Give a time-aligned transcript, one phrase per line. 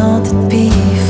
[0.00, 1.09] melted beef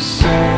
[0.00, 0.57] Say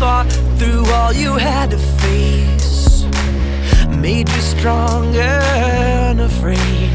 [0.00, 3.04] fought through all you had to face
[4.00, 5.36] made you stronger
[6.08, 6.88] and afraid.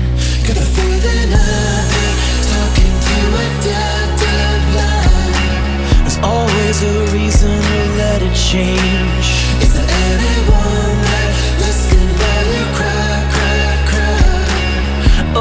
[0.48, 2.18] Got a feeling I've been
[2.50, 6.02] talking to a dead, dead line.
[6.02, 9.28] There's always a reason to let it change.
[9.62, 11.32] Is there anyone that
[11.62, 14.26] listen while you cry, cry, cry?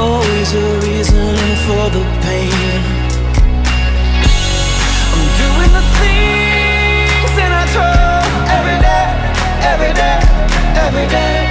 [0.05, 1.33] Always a reason
[1.65, 2.81] for the pain.
[5.13, 6.34] I'm doing the thing.
[10.85, 11.44] every day.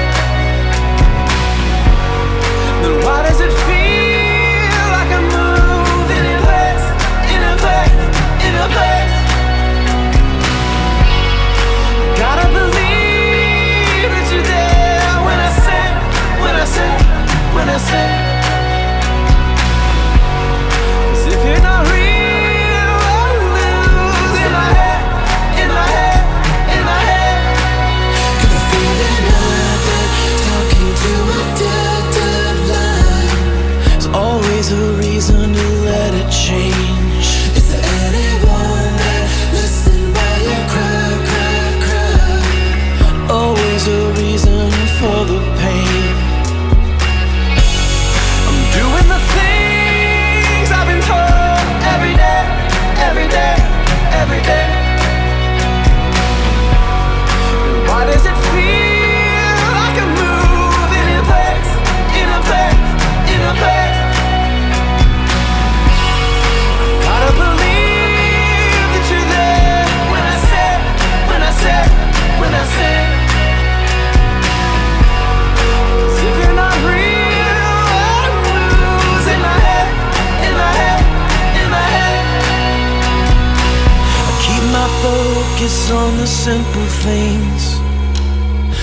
[86.45, 87.80] simple things.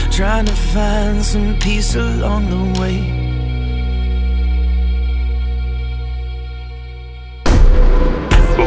[0.09, 2.97] Trying to find some peace along the way.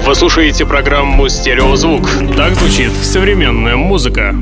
[0.06, 2.08] Вы слушаете программу «Стереозвук».
[2.36, 4.32] Так звучит современная музыка.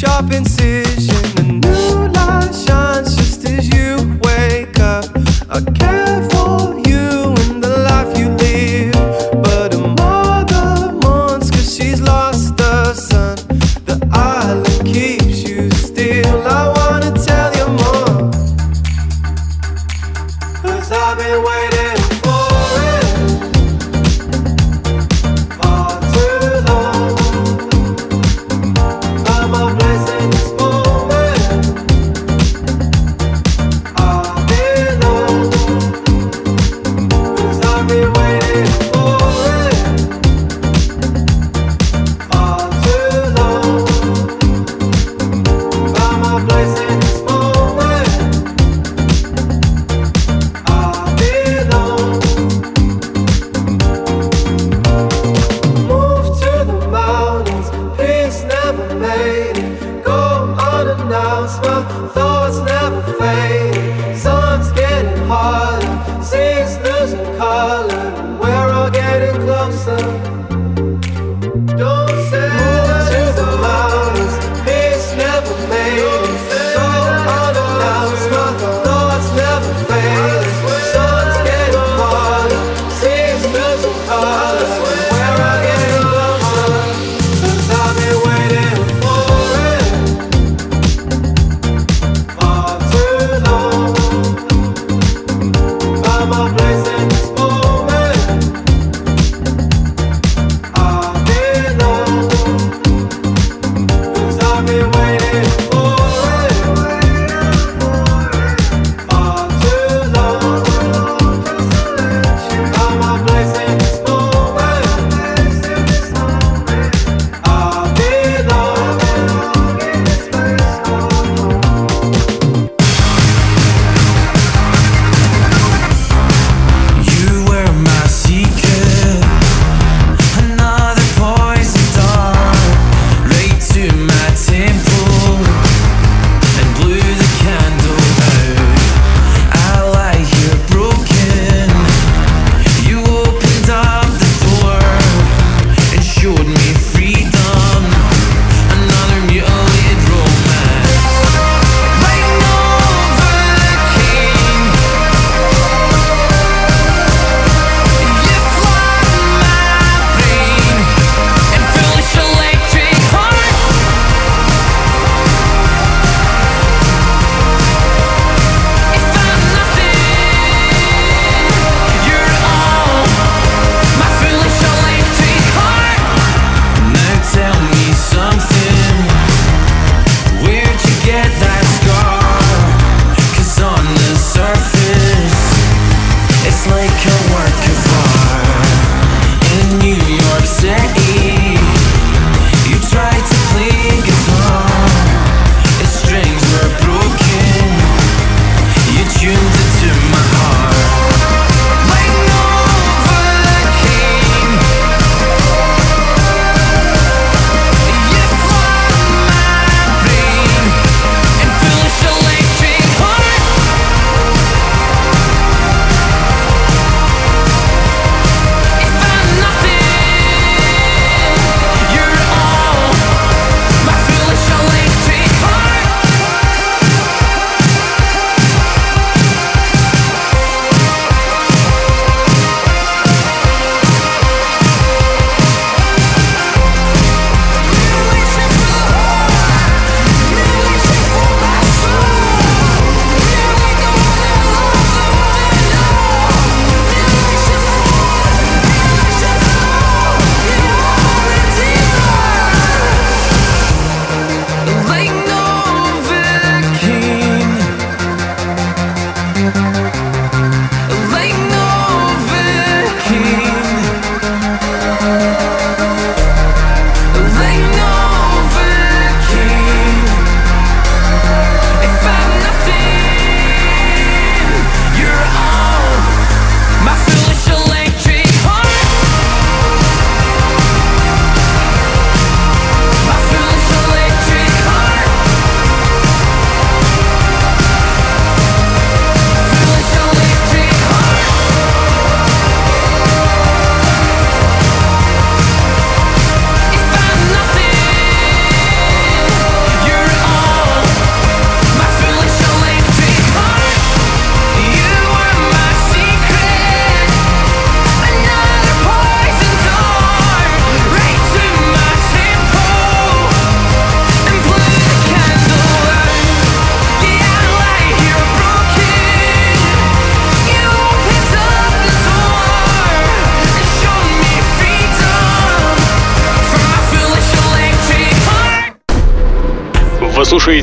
[0.00, 1.49] sharp incision